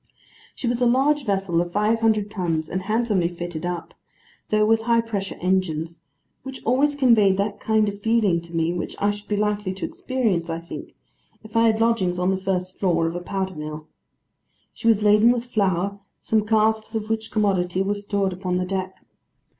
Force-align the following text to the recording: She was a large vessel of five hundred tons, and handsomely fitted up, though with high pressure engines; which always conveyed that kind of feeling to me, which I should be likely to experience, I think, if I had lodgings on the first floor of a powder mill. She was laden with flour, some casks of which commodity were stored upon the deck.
She 0.55 0.67
was 0.67 0.81
a 0.81 0.87
large 0.87 1.25
vessel 1.25 1.61
of 1.61 1.71
five 1.71 1.99
hundred 1.99 2.31
tons, 2.31 2.69
and 2.69 2.81
handsomely 2.81 3.27
fitted 3.27 3.67
up, 3.67 3.93
though 4.49 4.65
with 4.65 4.81
high 4.81 5.01
pressure 5.01 5.37
engines; 5.39 6.01
which 6.41 6.59
always 6.65 6.95
conveyed 6.95 7.37
that 7.37 7.59
kind 7.59 7.87
of 7.87 8.01
feeling 8.01 8.41
to 8.41 8.55
me, 8.55 8.73
which 8.73 8.95
I 8.97 9.11
should 9.11 9.27
be 9.27 9.37
likely 9.37 9.75
to 9.75 9.85
experience, 9.85 10.49
I 10.49 10.57
think, 10.59 10.95
if 11.43 11.55
I 11.55 11.67
had 11.67 11.79
lodgings 11.79 12.17
on 12.17 12.31
the 12.31 12.37
first 12.41 12.79
floor 12.79 13.05
of 13.05 13.15
a 13.15 13.19
powder 13.21 13.53
mill. 13.53 13.85
She 14.73 14.87
was 14.87 15.03
laden 15.03 15.31
with 15.31 15.45
flour, 15.45 15.99
some 16.19 16.47
casks 16.47 16.95
of 16.95 17.07
which 17.11 17.29
commodity 17.29 17.83
were 17.83 17.93
stored 17.93 18.33
upon 18.33 18.57
the 18.57 18.65
deck. 18.65 18.95